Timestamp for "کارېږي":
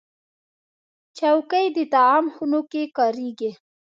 2.97-3.51